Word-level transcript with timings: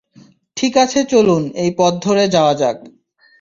ঠিক 0.57 0.73
আছে 0.77 0.99
চলুন 1.03 1.43
এই 1.55 1.71
পথ 1.77 1.93
ধরে 2.03 2.23
যাওয়া 2.27 2.53
যাক। 2.53 2.77